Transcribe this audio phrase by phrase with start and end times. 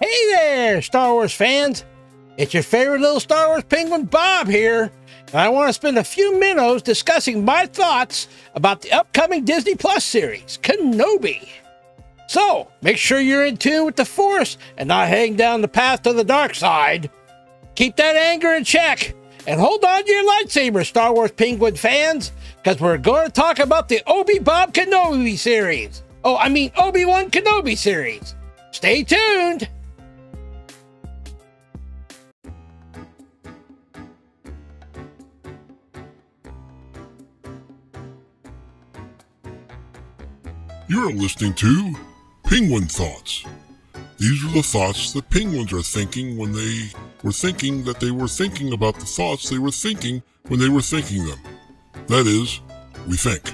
[0.00, 1.84] Hey there, Star Wars fans!
[2.36, 4.92] It's your favorite little Star Wars penguin, Bob, here.
[5.28, 9.74] And I want to spend a few minutes discussing my thoughts about the upcoming Disney
[9.74, 11.48] Plus series, Kenobi.
[12.26, 16.02] So, make sure you're in tune with the Force and not heading down the path
[16.02, 17.10] to the dark side.
[17.78, 19.14] Keep that anger in check
[19.46, 23.60] and hold on to your lightsaber, Star Wars Penguin fans, because we're going to talk
[23.60, 26.02] about the Obi Bob Kenobi series.
[26.24, 28.34] Oh, I mean, Obi Wan Kenobi series.
[28.72, 29.68] Stay tuned.
[40.88, 41.94] You're listening to
[42.42, 43.44] Penguin Thoughts.
[44.16, 46.88] These are the thoughts that penguins are thinking when they
[47.22, 50.82] were thinking that they were thinking about the thoughts they were thinking when they were
[50.82, 51.38] thinking them.
[52.06, 52.60] That is,
[53.06, 53.52] we think.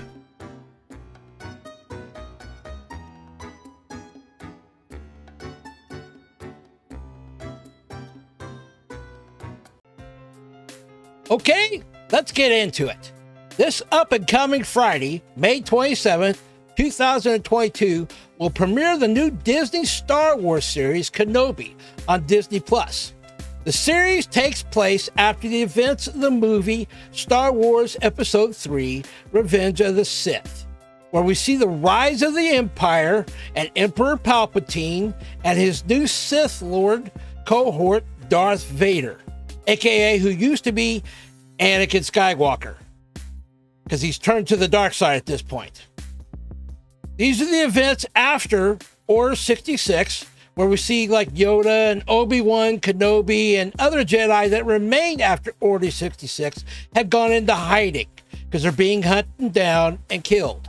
[11.30, 13.12] Okay, let's get into it.
[13.56, 16.38] This up and coming Friday, May 27th,
[16.76, 18.06] 2022,
[18.38, 21.74] will premiere the new Disney Star Wars series Kenobi
[22.06, 23.13] on Disney Plus.
[23.64, 29.80] The series takes place after the events of the movie Star Wars Episode 3 Revenge
[29.80, 30.66] of the Sith,
[31.12, 33.24] where we see the rise of the Empire
[33.56, 37.10] and Emperor Palpatine and his new Sith Lord
[37.46, 39.20] cohort, Darth Vader,
[39.66, 41.02] aka who used to be
[41.58, 42.76] Anakin Skywalker,
[43.84, 45.86] because he's turned to the dark side at this point.
[47.16, 48.76] These are the events after
[49.06, 54.66] Order 66, where we see like Yoda and Obi Wan Kenobi and other Jedi that
[54.66, 58.08] remained after Order 66 had gone into hiding
[58.44, 60.68] because they're being hunted down and killed.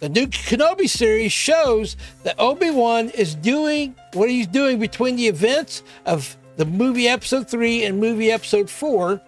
[0.00, 5.28] The new Kenobi series shows that Obi Wan is doing what he's doing between the
[5.28, 9.20] events of the movie Episode 3 and movie Episode 4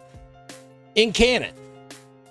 [0.97, 1.55] in canon.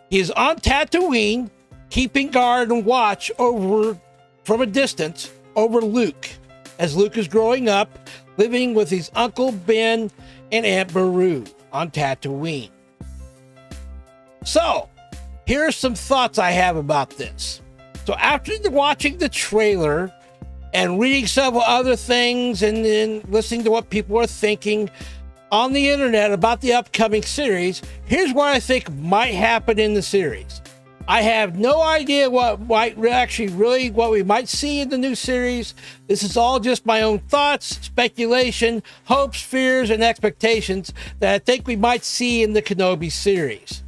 [0.10, 1.50] He is on Tatooine,
[1.90, 3.98] keeping guard and watch over
[4.44, 6.30] from a distance over Luke
[6.80, 7.90] as Luke is growing up,
[8.38, 10.12] living with his uncle Ben
[10.52, 12.70] and Aunt Beru on Tatooine.
[14.44, 14.90] So,
[15.46, 17.62] here are some thoughts I have about this.
[18.06, 20.12] So, after watching the trailer
[20.74, 24.90] and reading several other things and then listening to what people are thinking
[25.52, 30.02] on the internet about the upcoming series, here's what I think might happen in the
[30.02, 30.63] series.
[31.08, 35.16] I have no idea what might actually really what we might see in the new
[35.16, 35.74] series.
[36.08, 41.68] This is all just my own thoughts, speculation, hopes, fears, and expectations that I think
[41.68, 43.84] we might see in the Kenobi series.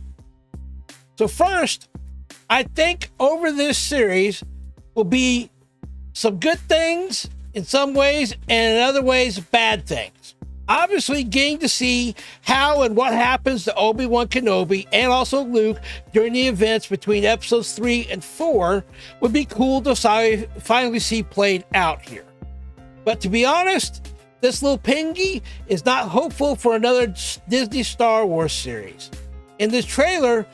[1.17, 1.87] So first,
[2.49, 4.43] I think over this series
[4.93, 5.49] will be
[6.11, 10.34] some good things in some ways and in other ways bad things
[10.67, 15.79] obviously getting to see how and what happens to Obi-Wan Kenobi and also Luke
[16.13, 18.83] during the events between episodes 3 and 4
[19.21, 19.95] would be cool to
[20.59, 22.25] finally see played out here.
[23.03, 27.13] But to be honest, this little pingy is not hopeful for another
[27.47, 29.11] Disney Star Wars series.
[29.59, 30.45] In this trailer,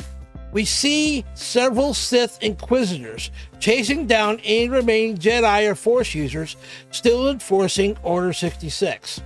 [0.52, 6.58] we see several Sith Inquisitors chasing down any remaining Jedi or Force users
[6.92, 9.22] still enforcing Order 66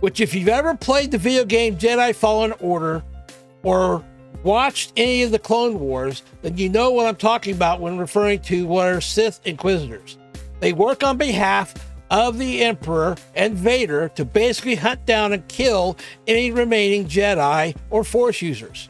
[0.00, 3.02] which, if you've ever played the video game Jedi Fallen Order
[3.62, 4.04] or
[4.42, 8.40] watched any of the Clone Wars, then you know what I'm talking about when referring
[8.42, 10.18] to what are Sith Inquisitors.
[10.60, 11.74] They work on behalf
[12.10, 18.04] of the Emperor and Vader to basically hunt down and kill any remaining Jedi or
[18.04, 18.88] Force users.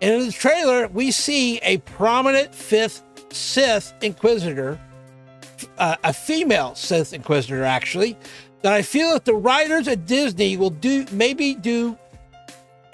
[0.00, 4.78] And in the trailer, we see a prominent fifth Sith Inquisitor,
[5.78, 8.16] uh, a female Sith Inquisitor actually,
[8.62, 11.96] that I feel that the writers at Disney will do maybe do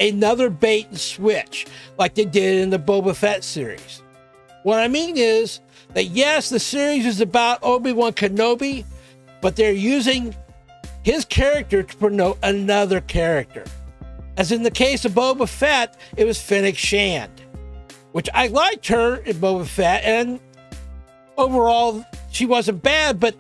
[0.01, 1.67] another bait and switch
[1.99, 4.03] like they did in the Boba Fett series.
[4.65, 5.61] What I mean is
[5.95, 8.85] that yes, the series is about Obi-Wan Kenobi,
[9.41, 10.35] but they're using
[11.03, 13.65] his character to promote another character.
[14.37, 17.43] As in the case of Boba Fett, it was Fennec Shand,
[18.13, 20.41] which I liked her in Boba Fett, and
[21.37, 23.35] overall she wasn't bad, but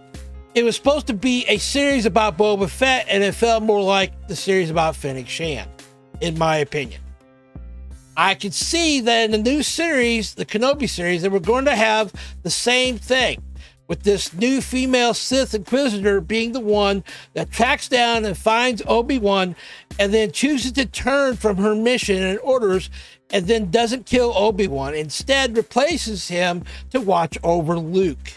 [0.54, 4.28] it was supposed to be a series about Boba Fett, and it felt more like
[4.28, 5.70] the series about Fennec Shand,
[6.20, 7.00] in my opinion.
[8.16, 11.74] I could see that in the new series, the Kenobi series, they were going to
[11.74, 12.12] have
[12.42, 13.42] the same thing.
[13.88, 19.18] with this new female Sith Inquisitor being the one that tracks down and finds Obi
[19.18, 19.54] Wan
[19.98, 22.88] and then chooses to turn from her mission and orders
[23.30, 24.94] and then doesn't kill Obi Wan.
[24.94, 28.32] Instead, replaces him to watch over Luke.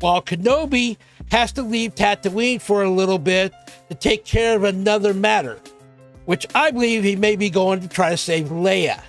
[0.00, 0.96] While Kenobi
[1.30, 3.52] has to leave Tatooine for a little bit
[3.88, 5.58] to take care of another matter,
[6.24, 9.02] which I believe he may be going to try to save Leia,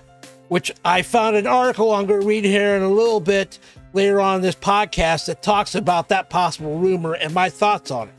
[0.48, 3.60] which I found an article I'm going to read here in a little bit
[3.94, 8.08] later on in this podcast that talks about that possible rumor and my thoughts on
[8.08, 8.14] it.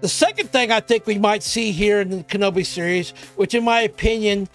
[0.00, 3.64] The second thing I think we might see here in the Kenobi series, which in
[3.64, 4.48] my opinion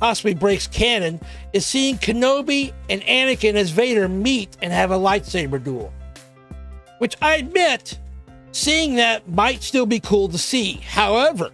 [0.00, 1.18] possibly breaks canon,
[1.54, 5.92] is seeing Kenobi and Anakin as Vader meet and have a lightsaber duel.
[6.98, 7.98] Which I admit,
[8.52, 10.74] seeing that might still be cool to see.
[10.74, 11.50] However,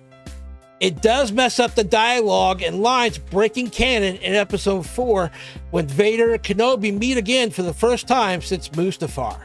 [0.81, 5.31] it does mess up the dialogue and lines breaking canon in episode 4
[5.71, 9.43] when Vader and Kenobi meet again for the first time since Mustafar.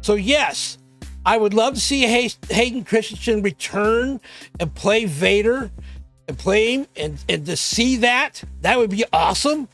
[0.00, 0.78] So, yes,
[1.24, 4.20] I would love to see Hayden Christensen return
[4.58, 5.70] and play Vader
[6.28, 9.68] and play him and, and to see that, that would be awesome.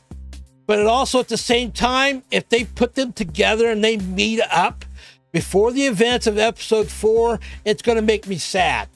[0.65, 4.39] But it also at the same time, if they put them together and they meet
[4.51, 4.85] up
[5.33, 8.87] before the events of episode four, it's going to make me sad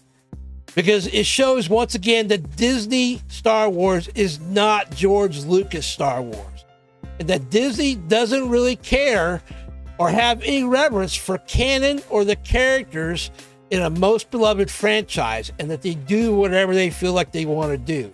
[0.75, 6.65] because it shows once again that Disney Star Wars is not George Lucas Star Wars.
[7.19, 9.41] And that Disney doesn't really care
[9.97, 13.31] or have any reverence for canon or the characters
[13.71, 17.71] in a most beloved franchise and that they do whatever they feel like they want
[17.71, 18.13] to do.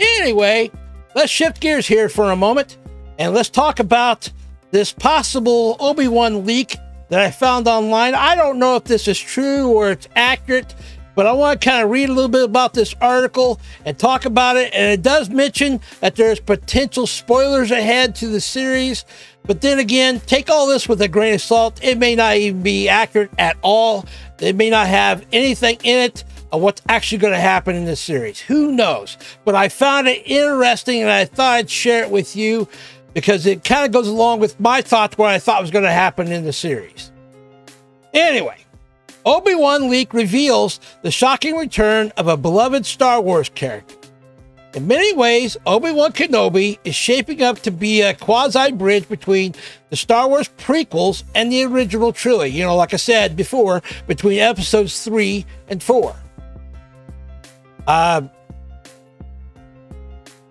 [0.00, 0.68] Anyway,
[1.14, 2.78] let's shift gears here for a moment
[3.20, 4.32] and let's talk about
[4.70, 6.76] this possible Obi Wan leak
[7.08, 8.14] that I found online.
[8.14, 10.74] I don't know if this is true or it's accurate,
[11.14, 14.24] but I want to kind of read a little bit about this article and talk
[14.24, 14.72] about it.
[14.72, 19.04] And it does mention that there's potential spoilers ahead to the series.
[19.44, 21.80] But then again, take all this with a grain of salt.
[21.82, 24.06] It may not even be accurate at all.
[24.38, 28.00] It may not have anything in it of what's actually going to happen in this
[28.00, 28.40] series.
[28.40, 29.16] Who knows?
[29.44, 32.68] But I found it interesting and I thought I'd share it with you
[33.14, 35.92] because it kind of goes along with my thoughts what I thought was going to
[35.92, 37.10] happen in the series.
[38.12, 38.56] Anyway,
[39.24, 43.96] Obi-Wan leak reveals the shocking return of a beloved Star Wars character.
[44.72, 49.54] In many ways, Obi-Wan Kenobi is shaping up to be a quasi-bridge between
[49.90, 52.54] the Star Wars prequels and the original trilogy.
[52.54, 56.14] You know, like I said before, between episodes 3 and 4.
[57.86, 58.22] Uh,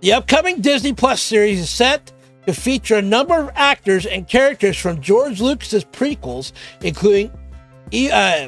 [0.01, 2.11] the upcoming Disney Plus series is set
[2.45, 6.51] to feature a number of actors and characters from George Lucas's prequels,
[6.81, 7.29] including
[8.11, 8.47] uh,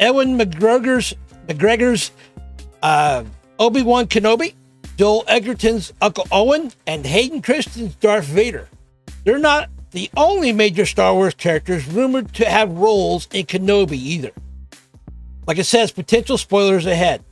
[0.00, 1.14] Ewan McGregor's,
[1.46, 2.10] McGregor's
[2.82, 3.24] uh,
[3.58, 4.54] Obi Wan Kenobi,
[4.96, 8.68] Joel Edgerton's Uncle Owen, and Hayden Christensen's Darth Vader.
[9.24, 14.32] They're not the only major Star Wars characters rumored to have roles in Kenobi either.
[15.46, 17.24] Like it says, potential spoilers ahead.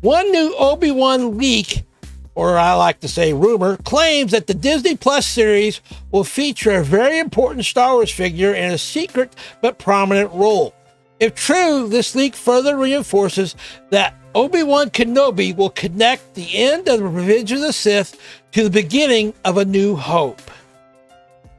[0.00, 1.84] One new Obi Wan leak
[2.34, 5.80] or I like to say rumor, claims that the Disney Plus series
[6.10, 10.74] will feature a very important Star Wars figure in a secret but prominent role.
[11.20, 13.54] If true, this leak further reinforces
[13.90, 18.18] that Obi Wan Kenobi will connect the end of the Revenge of the Sith
[18.52, 20.40] to the beginning of a new hope.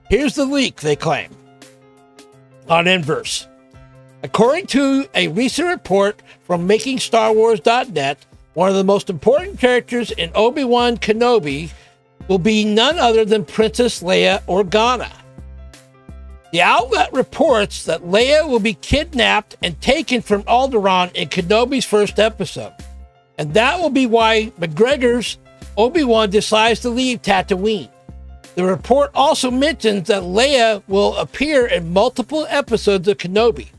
[0.10, 1.30] Here's the leak they claim
[2.68, 3.48] on Inverse.
[4.24, 10.64] According to a recent report from MakingStarWars.net, one of the most important characters in Obi
[10.64, 11.72] Wan Kenobi
[12.28, 15.12] will be none other than Princess Leia Organa.
[16.52, 22.20] The outlet reports that Leia will be kidnapped and taken from Alderaan in Kenobi's first
[22.20, 22.74] episode.
[23.40, 25.40] And that will be why McGregor's
[25.76, 27.90] Obi Wan decides to leave Tatooine.
[28.54, 33.70] The report also mentions that Leia will appear in multiple episodes of Kenobi,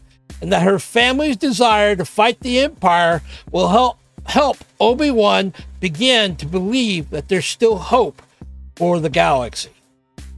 [0.42, 6.36] and that her family's desire to fight the Empire will help help Obi Wan begin
[6.36, 8.22] to believe that there's still hope
[8.76, 9.70] for the galaxy.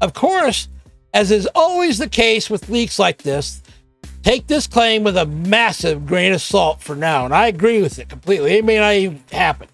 [0.01, 0.69] Of course,
[1.15, 3.63] as is always the case with leaks like this,
[4.23, 7.99] take this claim with a massive grain of salt for now, and I agree with
[7.99, 8.53] it completely.
[8.53, 9.69] It may not even happen.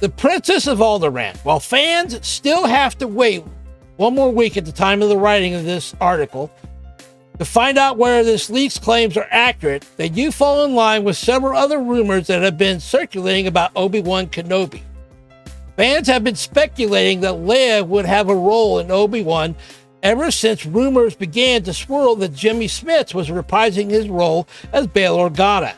[0.00, 1.36] The Princess of Alderaan.
[1.44, 3.44] While fans still have to wait
[3.98, 6.50] one more week at the time of the writing of this article
[7.40, 11.16] to find out whether this leak's claims are accurate, they do fall in line with
[11.16, 14.82] several other rumors that have been circulating about Obi Wan Kenobi.
[15.74, 19.56] Fans have been speculating that Leia would have a role in Obi Wan
[20.02, 25.16] ever since rumors began to swirl that Jimmy Smits was reprising his role as Bail
[25.16, 25.72] Organa,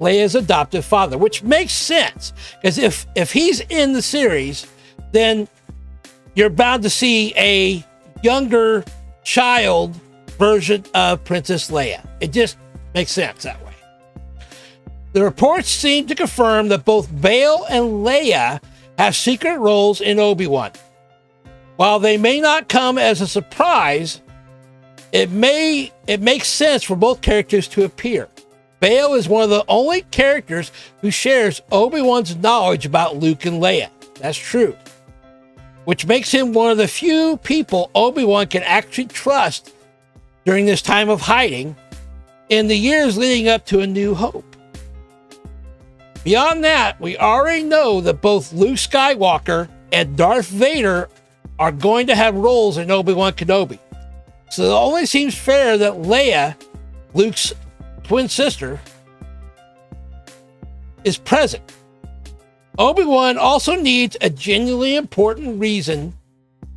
[0.00, 2.32] Leia's adoptive father, which makes sense
[2.62, 4.66] because if if he's in the series,
[5.12, 5.48] then
[6.34, 7.84] you're bound to see a
[8.22, 8.86] younger
[9.22, 9.94] child
[10.34, 12.06] version of Princess Leia.
[12.20, 12.56] It just
[12.94, 13.72] makes sense that way.
[15.12, 18.60] The reports seem to confirm that both Bail and Leia
[18.98, 20.72] have secret roles in Obi Wan.
[21.76, 24.20] While they may not come as a surprise,
[25.12, 28.28] it may it makes sense for both characters to appear.
[28.80, 33.88] Bail is one of the only characters who shares Obi-Wan's knowledge about Luke and Leia.
[34.16, 34.76] That's true.
[35.84, 39.72] Which makes him one of the few people Obi-Wan can actually trust
[40.44, 41.76] during this time of hiding
[42.48, 44.56] in the years leading up to A New Hope.
[46.24, 51.08] Beyond that, we already know that both Luke Skywalker and Darth Vader
[51.58, 53.78] are going to have roles in Obi Wan Kenobi.
[54.50, 56.56] So it only seems fair that Leia,
[57.12, 57.52] Luke's
[58.04, 58.80] twin sister,
[61.04, 61.62] is present.
[62.78, 66.14] Obi Wan also needs a genuinely important reason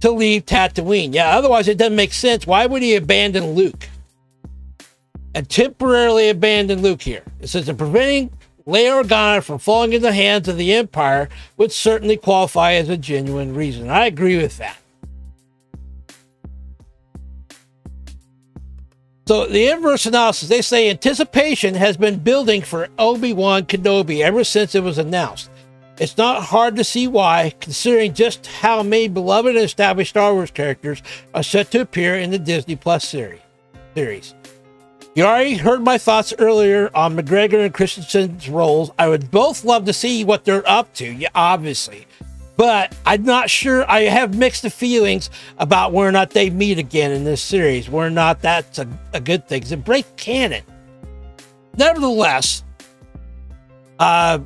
[0.02, 1.14] to leave Tatooine.
[1.14, 2.46] Yeah, otherwise it doesn't make sense.
[2.46, 3.90] Why would he abandon Luke?
[5.34, 7.24] And temporarily abandon Luke here.
[7.40, 8.32] It says that preventing
[8.66, 12.98] Leia Organa from falling into the hands of the Empire would certainly qualify as a
[12.98, 13.90] genuine reason.
[13.90, 14.78] I agree with that.
[19.28, 24.74] So the inverse analysis, they say anticipation has been building for Obi-Wan Kenobi ever since
[24.74, 25.50] it was announced.
[26.00, 30.52] It's not hard to see why, considering just how many beloved and established Star Wars
[30.52, 31.02] characters
[31.34, 33.40] are set to appear in the Disney Plus series.
[33.96, 34.36] series.
[35.16, 38.92] You already heard my thoughts earlier on McGregor and Christensen's roles.
[39.00, 42.06] I would both love to see what they're up to, yeah, obviously.
[42.58, 43.90] But I'm not sure.
[43.90, 48.08] I have mixed feelings about whether or not they meet again in this series, whether
[48.08, 49.64] or not that's a, a good thing.
[49.68, 50.64] It breaks canon.
[51.76, 52.64] Nevertheless,
[53.98, 54.40] uh,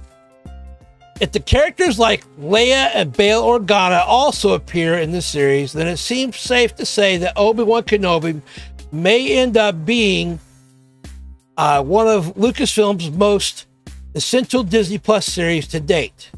[1.21, 5.97] if the characters like Leia and Bail Organa also appear in the series, then it
[5.97, 8.41] seems safe to say that Obi Wan Kenobi
[8.91, 10.39] may end up being
[11.57, 13.67] uh, one of Lucasfilm's most
[14.15, 16.31] essential Disney Plus series to date.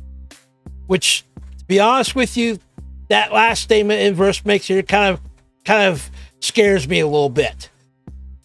[0.87, 1.23] Which,
[1.59, 2.59] to be honest with you,
[3.07, 5.21] that last statement Inverse makes it kind of
[5.63, 6.11] kind of
[6.41, 7.69] scares me a little bit.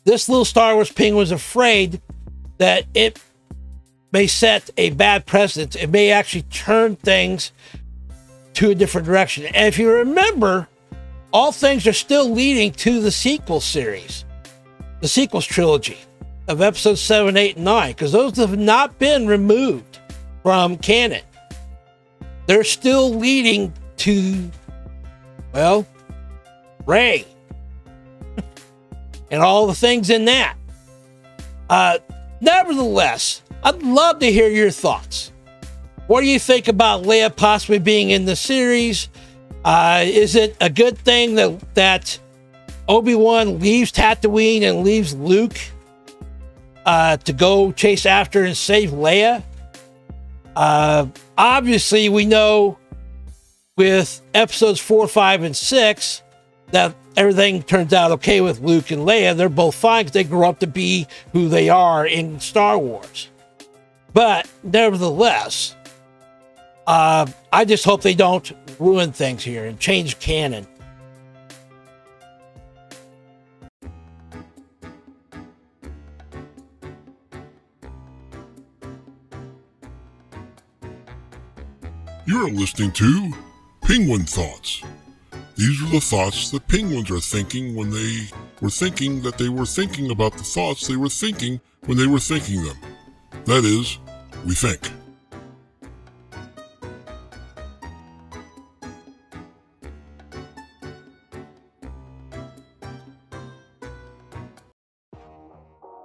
[0.04, 2.00] This little Star Wars penguin was afraid
[2.58, 3.20] that it
[4.12, 5.76] may set a bad precedent.
[5.76, 7.52] It may actually turn things
[8.54, 9.46] to a different direction.
[9.46, 10.68] And if you remember,
[11.32, 14.24] all things are still leading to the sequel series,
[15.00, 15.98] the sequels trilogy
[16.48, 19.98] of episodes 7, 8, and 9, because those have not been removed
[20.42, 21.22] from canon.
[22.46, 24.50] They're still leading to,
[25.52, 25.86] well,
[26.86, 27.26] Rey
[29.30, 30.56] and all the things in that.
[31.68, 31.98] Uh,
[32.40, 35.32] nevertheless, I'd love to hear your thoughts.
[36.06, 39.08] What do you think about Leia possibly being in the series?
[39.64, 42.18] Uh, is it a good thing that that
[42.88, 45.58] Obi Wan leaves Tatooine and leaves Luke
[46.86, 49.42] uh, to go chase after and save Leia?
[50.56, 52.78] Uh, obviously, we know
[53.76, 56.22] with episodes four, five, and six
[56.70, 59.36] that everything turns out okay with Luke and Leia.
[59.36, 63.28] They're both fine because they grow up to be who they are in Star Wars.
[64.12, 65.76] But nevertheless,
[66.86, 70.66] uh, I just hope they don't ruin things here and change canon.
[82.26, 83.32] You're listening to
[83.82, 84.82] Penguin Thoughts.
[85.56, 88.28] These are the thoughts that penguins are thinking when they
[88.60, 92.20] were thinking that they were thinking about the thoughts they were thinking when they were
[92.20, 92.76] thinking them.
[93.48, 93.98] That is,
[94.44, 94.90] we think.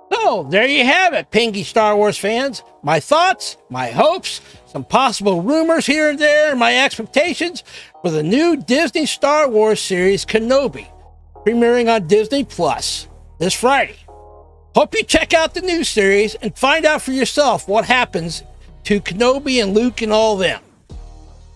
[0.09, 2.63] So there you have it, Pinky Star Wars fans.
[2.81, 7.65] My thoughts, my hopes, some possible rumors here and there, and my expectations
[8.01, 10.87] for the new Disney Star Wars series Kenobi,
[11.45, 13.97] premiering on Disney Plus this Friday.
[14.75, 18.43] Hope you check out the new series and find out for yourself what happens
[18.85, 20.61] to Kenobi and Luke and all them.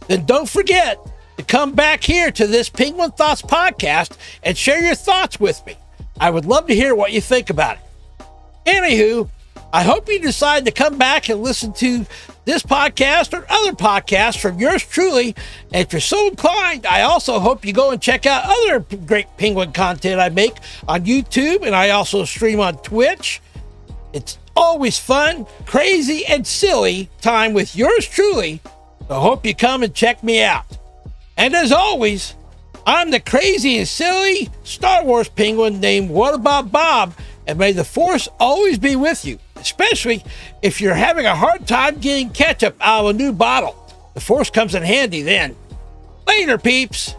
[0.08, 1.00] Then don't forget
[1.38, 5.76] to come back here to this Penguin Thoughts podcast and share your thoughts with me.
[6.20, 8.26] I would love to hear what you think about it.
[8.68, 9.30] Anywho,
[9.74, 12.06] I hope you decide to come back and listen to
[12.48, 15.36] this podcast or other podcasts from yours truly.
[15.74, 19.28] And if you're so inclined, I also hope you go and check out other great
[19.38, 20.56] penguin content I make
[20.88, 23.42] on YouTube and I also stream on Twitch.
[24.14, 28.62] It's always fun, crazy, and silly time with yours truly.
[29.10, 30.66] So hope you come and check me out.
[31.36, 32.34] And as always,
[32.86, 37.14] I'm the crazy and silly Star Wars penguin named What About Bob,
[37.46, 40.24] and may the Force always be with you, especially
[40.62, 43.76] if you're having a hard time getting ketchup out of a new bottle.
[44.14, 45.56] The Force comes in handy then.
[46.28, 47.16] Later, peeps.